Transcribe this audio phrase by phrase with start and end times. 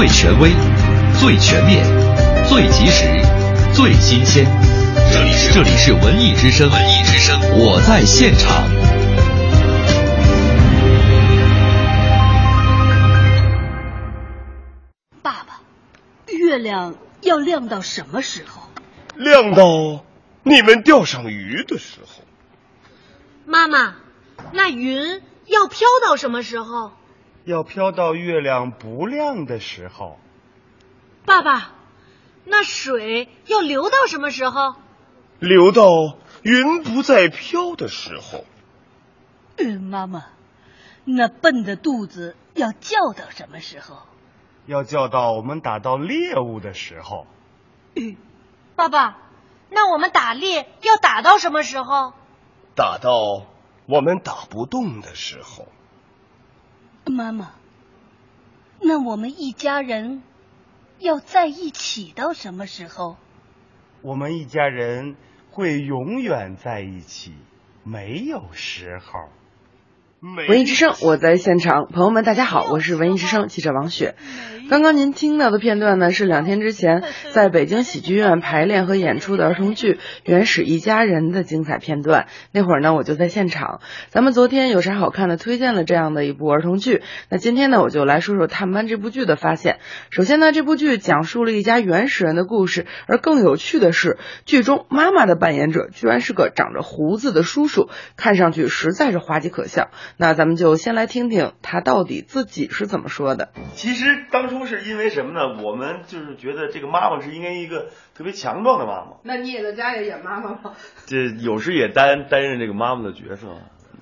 [0.00, 0.50] 最权威、
[1.20, 1.84] 最全面、
[2.48, 3.04] 最及时、
[3.74, 4.46] 最新鲜。
[5.12, 8.66] 这里是这里是文艺之声，文艺之声，我在现场。
[15.20, 15.60] 爸爸，
[16.28, 18.70] 月亮要亮到什么时候？
[19.16, 20.02] 亮到
[20.44, 22.24] 你们钓上鱼的时候。
[23.44, 23.96] 妈妈，
[24.52, 26.92] 那云要飘到什么时候？
[27.44, 30.18] 要飘到月亮不亮的时候。
[31.24, 31.72] 爸爸，
[32.44, 34.74] 那水要流到什么时候？
[35.38, 35.88] 流到
[36.42, 38.44] 云不再飘的时候。
[39.56, 40.26] 嗯，妈妈，
[41.04, 43.98] 那笨的肚子要叫到什么时候？
[44.66, 47.26] 要叫到我们打到猎物的时候。
[47.94, 48.16] 嗯，
[48.76, 49.18] 爸爸，
[49.70, 52.12] 那我们打猎要打到什么时候？
[52.74, 53.46] 打到
[53.86, 55.66] 我们打不动的时候。
[57.10, 57.52] 妈妈，
[58.80, 60.22] 那我们一家人
[60.98, 63.16] 要在一起到什么时候？
[64.02, 65.16] 我们一家人
[65.50, 67.34] 会永远在一起，
[67.84, 69.28] 没有时候。
[70.22, 74.16] 文艺之声，我在现场，朋友们，大家好，我是文艺之声记者王雪。
[74.68, 82.26] 刚刚您听到的片段呢，是两天之前在北京喜剧院排练和演出的儿童剧《原始一家人》的精彩片段。
[82.52, 83.80] 那会儿呢，我就在现场。
[84.10, 87.02] 咱们昨天有啥好看的，推荐了这样的一部儿童剧。
[87.30, 89.80] 那今天呢，我就来说说探班这部剧的发现。
[90.10, 99.88] 首先呢，这部剧讲述了一家原始人的故事，而更有趣的是，剧中妈妈的扮演者居然是个长着胡子的叔叔，看上去实在是滑稽可笑。
[100.16, 103.50] 那咱们就先来听听他到底自己是怎么说的。
[103.74, 105.62] 其实当初是因为什么呢？
[105.62, 109.16] 我们就是觉得这个妈妈是应该一个特别强壮的妈妈。
[109.22, 110.74] 那你也在家里演妈妈吗？
[111.06, 113.48] 这有时也担担任这个妈妈的角色。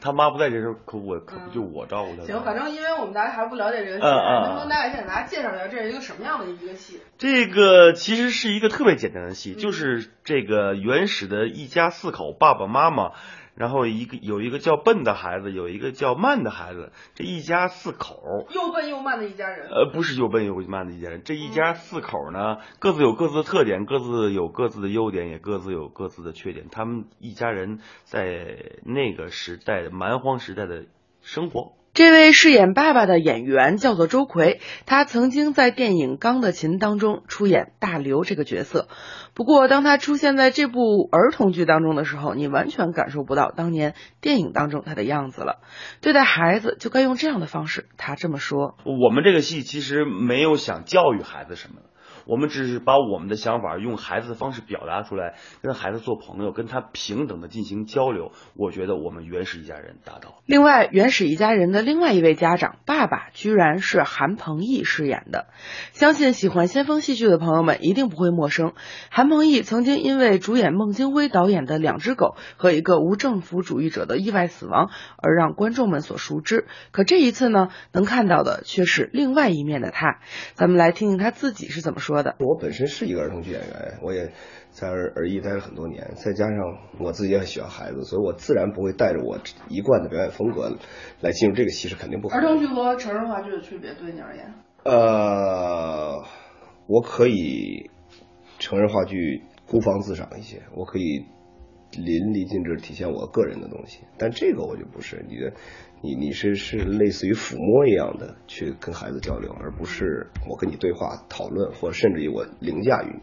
[0.00, 2.24] 他妈不在这时候，可我可不就我照顾他。
[2.24, 7.00] 行，反正因为我们大家还不了解这个戏，能不能大概先给大家介绍一下这是一个什么样的一个戏？
[7.18, 13.10] 这个其实是一个特别简单的戏，就是这个原始的一家四口，爸爸妈妈。
[13.58, 19.68] 然后一个有一个叫笨的孩子，有一个叫慢的孩子，这一家四口，又笨又慢的一家人。
[19.68, 26.68] 呃，不是又笨又慢的一家人，这一家四口呢，各自有各自的特点，各自有各自的优点，也各自有各自的缺点。
[26.70, 30.86] 他们一家人在那个时代蛮荒时代的
[31.20, 31.72] 生活。
[31.98, 38.86] 这位饰演爸爸的演员叫做周奎，他曾经在电影《钢的琴》当中出演大刘这个角色。
[39.34, 45.58] 不过，当他出现在这部儿童剧当中的时候，你完全感受不到当年电影当中他的样子了。
[46.00, 48.76] 对待孩子就该用这样的方式，他这么说。
[48.84, 51.80] 我们这个戏其实没有想教育孩子什么。
[52.28, 58.32] 我们只是把我们的想法用孩子的方式表达出来，跟孩子做朋友，跟他平等的进行交流。
[58.54, 60.42] 我觉得我们原始一家人达到。
[60.44, 65.46] 另外，原始一家人的另外一位家长爸爸，居然是韩鹏毅饰演的。
[65.92, 68.74] 相信喜欢先锋戏剧的朋友们一定不会陌生。
[69.10, 76.66] 韩鹏毅曾经因为主演孟京辉导演的《两只狗》和一个无政府主义者的意外死亡而让观众们所熟知。
[76.90, 80.18] 可这一次呢，能看到的却是另外一面的他。
[80.52, 82.36] 咱们来听听他自己是怎么说的。
[82.40, 84.30] 我本身是一个儿童剧演员，我也
[84.70, 86.56] 在儿儿艺待了很多年，再加上
[86.98, 90.76] 我自己也很喜欢孩子，所以我自然不会带着我一贯的表演风格
[91.20, 92.44] 来进入这个戏，是肯定不可能。
[92.44, 94.54] 儿童剧和成人话剧的区别，对你而言？
[94.84, 96.22] 呃，
[96.86, 97.90] 我可以
[98.58, 101.24] 成人话剧孤芳自赏一些，我可以
[101.92, 105.52] 淋漓尽致体现我个人的东西，但这个我就不是你的。
[106.00, 113.20] 你你是是类似于抚摸一样的去跟孩子交流，而不是我跟你对话讨论，或者甚至于我凌驾于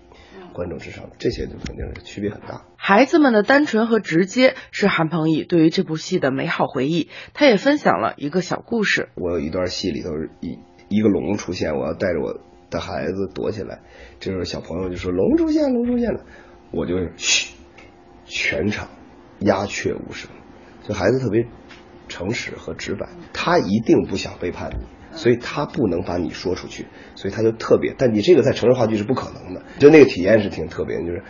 [0.51, 2.65] 观众之上，这些就肯定是区别很大。
[2.75, 9.09] 孩子们的单纯和直接是韩鹏毅对于这部戏的美好回忆，他也分享了一个小故事。
[9.15, 10.09] 我有一段戏里头
[10.41, 10.59] 一
[10.89, 13.79] 一个龙出现，我要带着我的孩子躲起来，
[14.19, 16.25] 这时候小朋友就说龙出现，龙出现了，
[16.71, 17.55] 我就嘘，
[18.25, 18.89] 全场
[19.39, 20.29] 鸦雀无声，
[20.83, 21.47] 就孩子特别。
[22.07, 24.85] 诚实和直白，他一定不想背叛你，
[25.17, 27.95] 所以他不能把你说出去，所以他就特别。
[27.97, 31.23] 但你这个在成人话剧是不可能的，就那个体验是挺特别，就是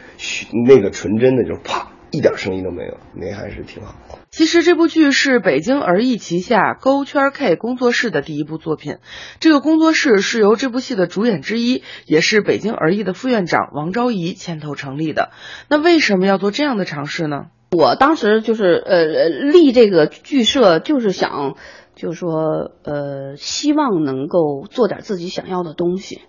[0.67, 4.19] 那个纯真的，就是啪一点声音都没有，那还是挺好的。
[4.31, 8.97] 其实这部剧是北京儿艺旗下勾圈 K 工作室的第一部作品，
[9.39, 15.31] 这个工作室是由这部戏的主演之一，也是北京儿艺的副院长王昭仪牵头成立的。
[15.69, 17.45] 那为什么要做这样的尝试呢？
[17.75, 21.55] 我当时就是呃立这个剧社，就是想，
[21.95, 26.21] 就是说呃希望能够做点自己想要的东西，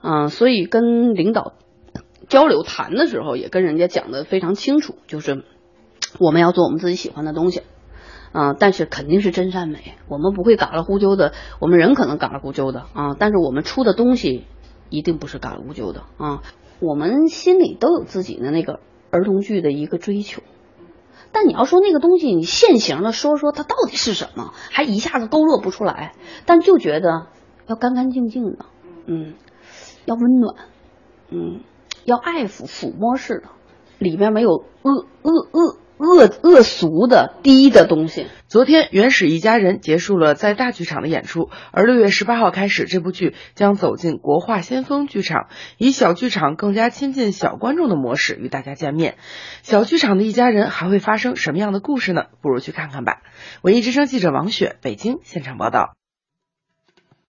[0.00, 1.54] 啊，所以跟领导
[2.28, 5.44] 交流谈的时候，也跟人家讲的非常清楚，就是
[6.18, 7.62] 我们要做我们自己喜欢的东西，
[8.32, 12.84] 啊、但是肯定是真善美，我们不会嘎啦呼啾的，我们人可能嘎啦呼啾的。
[12.94, 14.44] 啊，但是我们出的东西
[14.88, 16.02] 一定不是嘎啦呼啾的。
[16.16, 16.42] 啊，
[16.80, 20.42] 我们心里都有自己的那个儿童剧的一个追求。
[21.32, 26.12] 但你要说那个东西，你现行的说说它到底是什么，还一下子勾勒不出来。
[26.46, 27.26] 但就觉得
[27.66, 28.66] 要干干净净的，
[29.06, 29.34] 嗯，
[30.04, 30.56] 要温暖，
[31.30, 31.60] 嗯，
[32.04, 33.48] 要爱抚抚摸式的，
[33.98, 34.50] 里面没有
[34.82, 38.26] 恶恶恶恶恶俗的低的东西。
[38.48, 49.18] 昨天，《原始一家人》结束了在大剧场的演出，而六月十八号开始，这部剧将走进国画先锋剧场，以小剧场更加亲近小观众的模式与大家见面。
[49.62, 52.24] 小剧场的一家人还会发生什么样的故事呢？
[52.40, 53.18] 不如去看看吧。
[53.62, 55.99] 文艺之声记者王雪，北京现场报道。